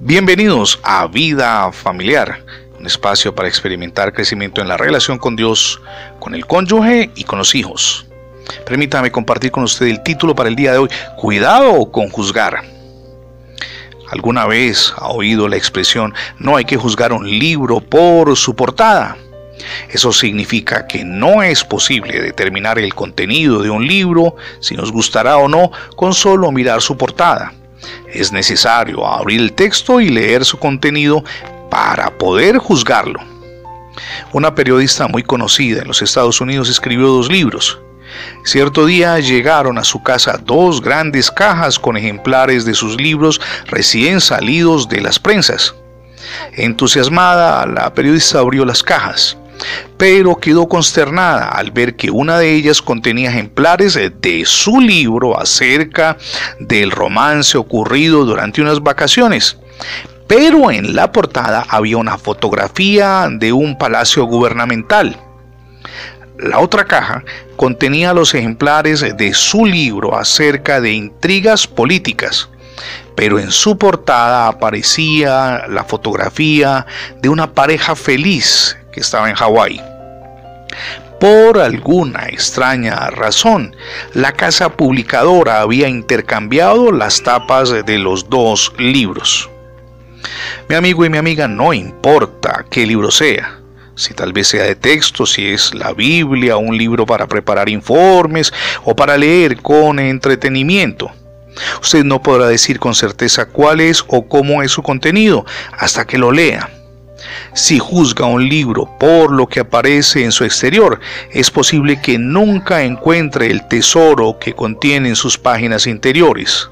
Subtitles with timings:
[0.00, 2.44] Bienvenidos a Vida Familiar,
[2.78, 5.80] un espacio para experimentar crecimiento en la relación con Dios,
[6.18, 8.04] con el cónyuge y con los hijos.
[8.66, 12.64] Permítame compartir con usted el título para el día de hoy, Cuidado con juzgar.
[14.10, 19.16] ¿Alguna vez ha oído la expresión no hay que juzgar un libro por su portada?
[19.88, 25.36] Eso significa que no es posible determinar el contenido de un libro, si nos gustará
[25.36, 27.52] o no, con solo mirar su portada.
[28.12, 31.24] Es necesario abrir el texto y leer su contenido
[31.70, 33.20] para poder juzgarlo.
[34.32, 37.80] Una periodista muy conocida en los Estados Unidos escribió dos libros.
[38.44, 44.20] Cierto día llegaron a su casa dos grandes cajas con ejemplares de sus libros recién
[44.20, 45.74] salidos de las prensas.
[46.52, 49.36] Entusiasmada, la periodista abrió las cajas
[49.96, 56.16] pero quedó consternada al ver que una de ellas contenía ejemplares de su libro acerca
[56.60, 59.58] del romance ocurrido durante unas vacaciones.
[60.26, 65.16] Pero en la portada había una fotografía de un palacio gubernamental.
[66.38, 67.22] La otra caja
[67.56, 72.48] contenía los ejemplares de su libro acerca de intrigas políticas
[73.14, 76.86] pero en su portada aparecía la fotografía
[77.20, 79.82] de una pareja feliz que estaba en Hawái.
[81.20, 83.74] Por alguna extraña razón,
[84.12, 89.50] la casa publicadora había intercambiado las tapas de los dos libros.
[90.68, 93.60] Mi amigo y mi amiga, no importa qué libro sea,
[93.96, 98.52] si tal vez sea de texto, si es la Biblia, un libro para preparar informes
[98.84, 101.10] o para leer con entretenimiento.
[101.80, 106.18] Usted no podrá decir con certeza cuál es o cómo es su contenido hasta que
[106.18, 106.73] lo lea.
[107.52, 112.82] Si juzga un libro por lo que aparece en su exterior, es posible que nunca
[112.82, 116.68] encuentre el tesoro que contiene en sus páginas interiores.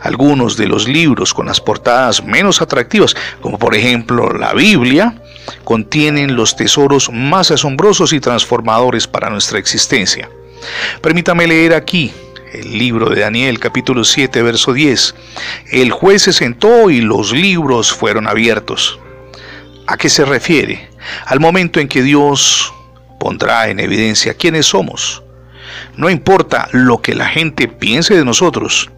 [0.00, 5.20] Algunos de los libros con las portadas menos atractivas, como por ejemplo la Biblia,
[5.64, 10.28] contienen los tesoros más asombrosos y transformadores para nuestra existencia.
[11.00, 12.12] Permítame leer aquí
[12.52, 15.14] el libro de Daniel capítulo 7 verso 10.
[15.70, 18.98] El juez se sentó y los libros fueron abiertos.
[19.90, 20.86] ¿A qué se refiere?
[21.24, 22.74] Al momento en que Dios
[23.18, 25.22] pondrá en evidencia quiénes somos.
[25.96, 28.90] No importa lo que la gente piense de nosotros,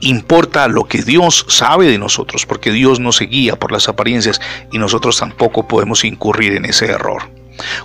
[0.00, 4.40] importa lo que Dios sabe de nosotros, porque Dios no se guía por las apariencias
[4.72, 7.24] y nosotros tampoco podemos incurrir en ese error.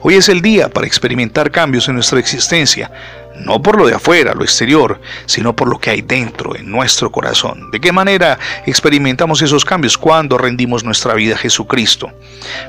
[0.02, 2.90] Hoy es el día para experimentar cambios en nuestra existencia,
[3.40, 7.12] no por lo de afuera, lo exterior, sino por lo que hay dentro, en nuestro
[7.12, 7.70] corazón.
[7.72, 9.98] ¿De qué manera experimentamos esos cambios?
[9.98, 12.12] Cuando rendimos nuestra vida a Jesucristo.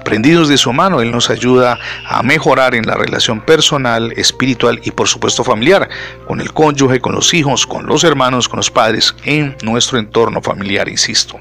[0.05, 4.91] Prendidos de su mano, Él nos ayuda a mejorar en la relación personal, espiritual y
[4.91, 5.89] por supuesto familiar,
[6.27, 10.43] con el cónyuge, con los hijos, con los hermanos, con los padres, en nuestro entorno
[10.43, 11.41] familiar, insisto.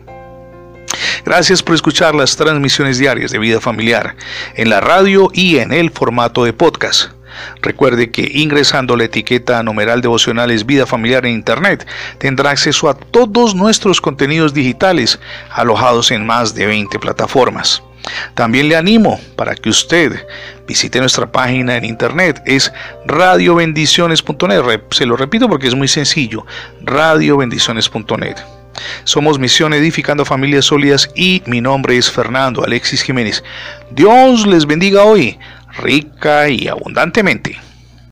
[1.26, 4.16] Gracias por escuchar las transmisiones diarias de vida familiar
[4.56, 7.17] en la radio y en el formato de podcast.
[7.62, 13.56] Recuerde que ingresando la etiqueta numeral devocionales vida familiar en Internet tendrá acceso a todos
[13.56, 15.20] nuestros contenidos digitales
[15.52, 17.82] alojados en más de 20 plataformas.
[18.36, 20.26] También le animo para que usted
[20.68, 22.72] visite nuestra página en internet, es
[23.06, 24.82] radiobendiciones.net.
[24.92, 26.46] Se lo repito porque es muy sencillo,
[26.82, 28.38] radiobendiciones.net.
[29.06, 33.44] Somos Misión Edificando Familias Sólidas y mi nombre es Fernando Alexis Jiménez.
[33.92, 35.40] Dios les bendiga hoy
[35.78, 37.58] rica y abundantemente.